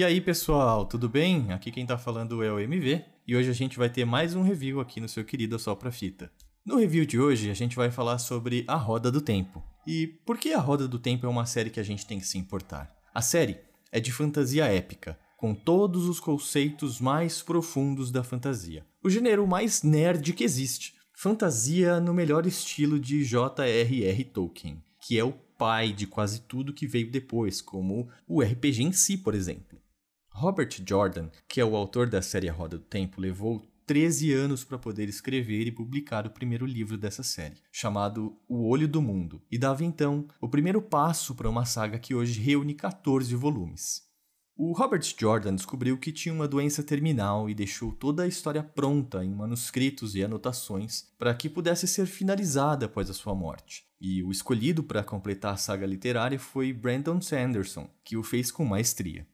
[0.00, 1.52] E aí, pessoal, tudo bem?
[1.52, 4.40] Aqui quem tá falando é o MV e hoje a gente vai ter mais um
[4.40, 6.32] review aqui no seu querido Sopra Fita.
[6.64, 9.62] No review de hoje a gente vai falar sobre A Roda do Tempo.
[9.86, 12.26] E por que A Roda do Tempo é uma série que a gente tem que
[12.26, 12.90] se importar?
[13.14, 13.60] A série
[13.92, 18.86] é de fantasia épica, com todos os conceitos mais profundos da fantasia.
[19.04, 20.94] O gênero mais nerd que existe.
[21.14, 24.24] Fantasia no melhor estilo de J.R.R.
[24.24, 28.92] Tolkien, que é o pai de quase tudo que veio depois, como o RPG em
[28.92, 29.78] si, por exemplo.
[30.40, 34.78] Robert Jordan, que é o autor da série Roda do Tempo, levou 13 anos para
[34.78, 39.58] poder escrever e publicar o primeiro livro dessa série, chamado O Olho do Mundo, e
[39.58, 44.02] dava então o primeiro passo para uma saga que hoje reúne 14 volumes.
[44.56, 49.22] O Robert Jordan descobriu que tinha uma doença terminal e deixou toda a história pronta
[49.22, 53.84] em manuscritos e anotações para que pudesse ser finalizada após a sua morte.
[54.00, 58.64] E o escolhido para completar a saga literária foi Brandon Sanderson, que o fez com
[58.64, 59.26] maestria.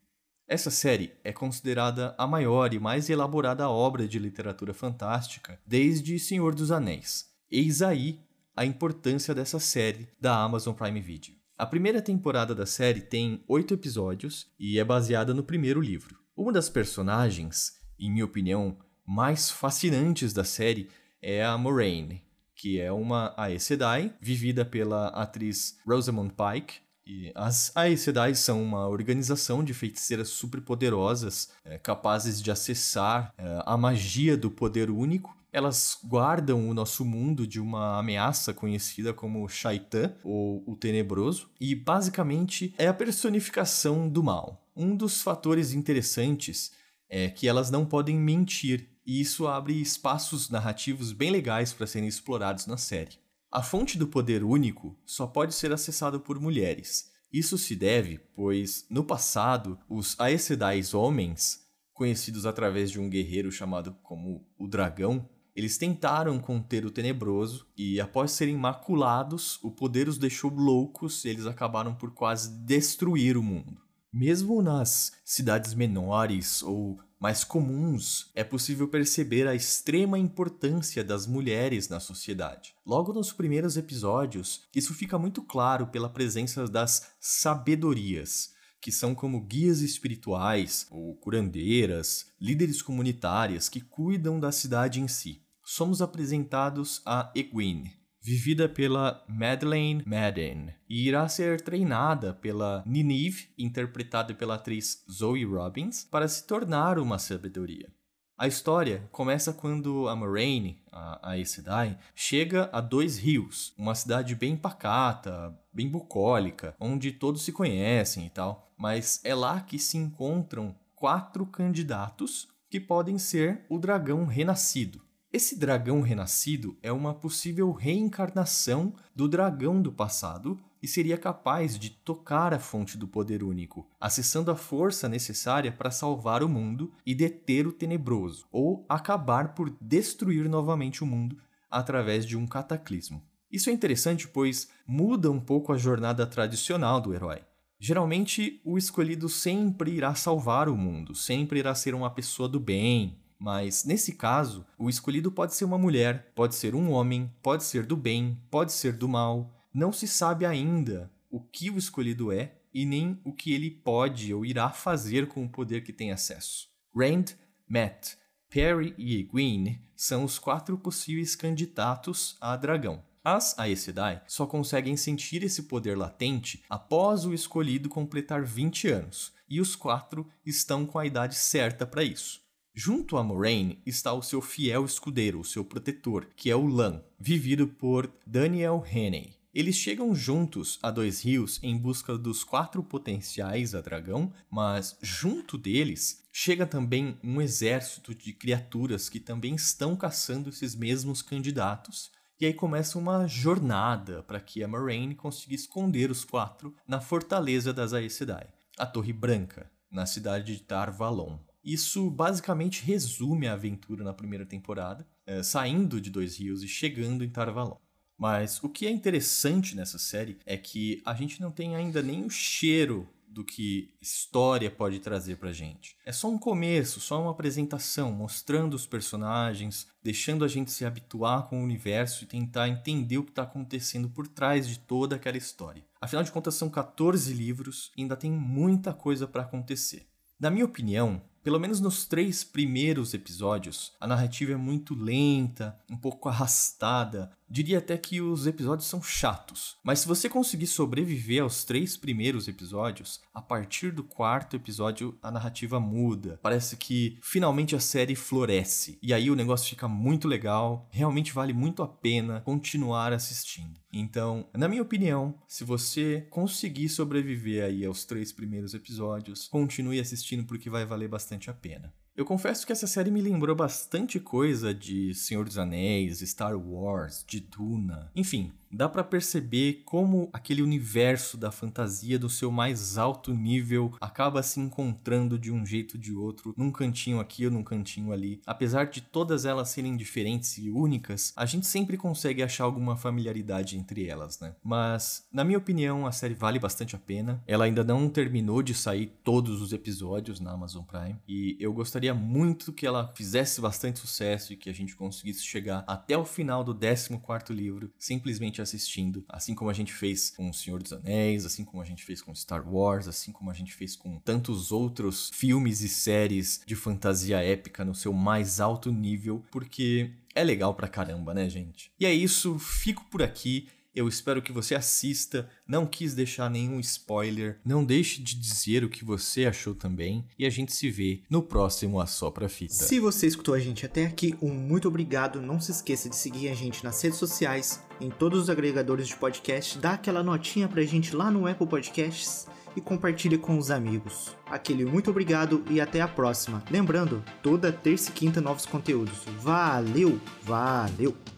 [0.48, 6.54] Essa série é considerada a maior e mais elaborada obra de literatura fantástica desde Senhor
[6.54, 7.26] dos Anéis.
[7.50, 8.20] Eis aí
[8.54, 11.34] a importância dessa série da Amazon Prime Video.
[11.58, 16.16] A primeira temporada da série tem oito episódios e é baseada no primeiro livro.
[16.36, 20.88] Uma das personagens, em minha opinião, mais fascinantes da série
[21.20, 22.22] é a Moraine,
[22.54, 28.04] que é uma Aes Sedai, vivida pela atriz Rosamund Pike, e as Aes
[28.40, 34.90] são uma organização de feiticeiras superpoderosas, é, capazes de acessar é, a magia do poder
[34.90, 35.36] único.
[35.52, 41.74] Elas guardam o nosso mundo de uma ameaça conhecida como Shaitan, ou o Tenebroso, e
[41.74, 44.68] basicamente é a personificação do mal.
[44.74, 46.72] Um dos fatores interessantes
[47.08, 52.08] é que elas não podem mentir, e isso abre espaços narrativos bem legais para serem
[52.08, 53.25] explorados na série.
[53.56, 57.10] A fonte do poder único só pode ser acessada por mulheres.
[57.32, 63.96] Isso se deve, pois, no passado, os Aes homens, conhecidos através de um guerreiro chamado
[64.02, 70.18] como o Dragão, eles tentaram conter o Tenebroso e, após serem maculados, o poder os
[70.18, 73.80] deixou loucos e eles acabaram por quase destruir o mundo.
[74.12, 81.88] Mesmo nas cidades menores ou mais comuns, é possível perceber a extrema importância das mulheres
[81.88, 82.74] na sociedade.
[82.84, 89.40] Logo nos primeiros episódios, isso fica muito claro pela presença das sabedorias, que são como
[89.40, 95.42] guias espirituais ou curandeiras, líderes comunitárias que cuidam da cidade em si.
[95.64, 104.34] Somos apresentados a Egwene, vivida pela Madeleine Madden, e irá ser treinada pela Ninive, interpretada
[104.34, 107.88] pela atriz Zoe Robbins, para se tornar uma sabedoria.
[108.36, 114.34] A história começa quando a Moraine, a Aes Sedai, chega a Dois Rios, uma cidade
[114.34, 119.96] bem pacata, bem bucólica, onde todos se conhecem e tal, mas é lá que se
[119.96, 125.05] encontram quatro candidatos que podem ser o dragão renascido.
[125.32, 131.90] Esse dragão renascido é uma possível reencarnação do dragão do passado e seria capaz de
[131.90, 137.14] tocar a fonte do poder único, acessando a força necessária para salvar o mundo e
[137.14, 141.36] deter o tenebroso, ou acabar por destruir novamente o mundo
[141.68, 143.22] através de um cataclismo.
[143.50, 147.42] Isso é interessante pois muda um pouco a jornada tradicional do herói.
[147.78, 153.18] Geralmente, o escolhido sempre irá salvar o mundo, sempre irá ser uma pessoa do bem,
[153.38, 157.84] mas nesse caso, o escolhido pode ser uma mulher, pode ser um homem, pode ser
[157.84, 159.52] do bem, pode ser do mal.
[159.72, 164.32] Não se sabe ainda o que o escolhido é e nem o que ele pode
[164.32, 166.68] ou irá fazer com o poder que tem acesso.
[166.94, 167.36] Rand,
[167.68, 168.14] Matt,
[168.48, 173.02] Perry e Egwene são os quatro possíveis candidatos a dragão.
[173.24, 179.32] As Aes Sedai só conseguem sentir esse poder latente após o escolhido completar 20 anos,
[179.48, 182.45] e os quatro estão com a idade certa para isso.
[182.78, 187.02] Junto a Moraine está o seu fiel escudeiro, o seu protetor, que é o Lan,
[187.18, 189.34] vivido por Daniel Henney.
[189.54, 195.56] Eles chegam juntos a Dois Rios em busca dos quatro potenciais a dragão, mas junto
[195.56, 202.10] deles chega também um exército de criaturas que também estão caçando esses mesmos candidatos.
[202.38, 207.72] E aí começa uma jornada para que a Moraine consiga esconder os quatro na fortaleza
[207.72, 211.38] das Aes Sedai, a Torre Branca, na cidade de Tarvalon.
[211.66, 217.24] Isso basicamente resume a aventura na primeira temporada, é, saindo de Dois Rios e chegando
[217.24, 217.78] em Tarvalon.
[218.16, 222.24] Mas o que é interessante nessa série é que a gente não tem ainda nem
[222.24, 225.96] o cheiro do que história pode trazer pra gente.
[226.06, 231.48] É só um começo, só uma apresentação, mostrando os personagens, deixando a gente se habituar
[231.48, 235.36] com o universo e tentar entender o que está acontecendo por trás de toda aquela
[235.36, 235.84] história.
[236.00, 240.06] Afinal de contas, são 14 livros e ainda tem muita coisa para acontecer.
[240.38, 245.96] Na minha opinião, pelo menos nos três primeiros episódios, a narrativa é muito lenta, um
[245.96, 247.30] pouco arrastada.
[247.48, 249.76] Diria até que os episódios são chatos.
[249.84, 255.30] Mas se você conseguir sobreviver aos três primeiros episódios, a partir do quarto episódio a
[255.30, 256.40] narrativa muda.
[256.42, 258.98] Parece que finalmente a série floresce.
[259.00, 263.78] E aí o negócio fica muito legal, realmente vale muito a pena continuar assistindo.
[263.98, 270.44] Então, na minha opinião, se você conseguir sobreviver aí aos três primeiros episódios, continue assistindo
[270.44, 271.94] porque vai valer bastante a pena.
[272.14, 277.24] Eu confesso que essa série me lembrou bastante coisa de Senhor dos Anéis, Star Wars,
[277.26, 283.32] de Duna, enfim, dá para perceber como aquele universo da fantasia do seu mais alto
[283.32, 287.64] nível acaba se encontrando de um jeito ou de outro, num cantinho aqui ou num
[287.64, 288.40] cantinho ali.
[288.46, 293.78] Apesar de todas elas serem diferentes e únicas, a gente sempre consegue achar alguma familiaridade
[293.78, 294.54] entre elas, né?
[294.62, 297.42] Mas, na minha opinião, a série vale bastante a pena.
[297.46, 302.12] Ela ainda não terminou de sair todos os episódios na Amazon Prime e eu gostaria
[302.12, 306.62] muito que ela fizesse bastante sucesso e que a gente conseguisse chegar até o final
[306.62, 311.46] do 14º livro simplesmente assistindo, assim como a gente fez com O Senhor dos Anéis,
[311.46, 314.72] assim como a gente fez com Star Wars, assim como a gente fez com tantos
[314.72, 320.74] outros filmes e séries de fantasia épica no seu mais alto nível, porque é legal
[320.74, 321.90] pra caramba, né, gente?
[321.98, 323.68] E é isso, fico por aqui.
[323.96, 325.48] Eu espero que você assista.
[325.66, 327.58] Não quis deixar nenhum spoiler.
[327.64, 330.22] Não deixe de dizer o que você achou também.
[330.38, 332.74] E a gente se vê no próximo Assopra Fita.
[332.74, 335.40] Se você escutou a gente até aqui, um muito obrigado.
[335.40, 339.16] Não se esqueça de seguir a gente nas redes sociais, em todos os agregadores de
[339.16, 339.78] podcast.
[339.78, 342.46] Dá aquela notinha pra gente lá no Apple Podcasts
[342.76, 344.36] e compartilhe com os amigos.
[344.44, 346.62] Aquele muito obrigado e até a próxima.
[346.70, 349.24] Lembrando, toda terça e quinta novos conteúdos.
[349.40, 351.35] Valeu, valeu!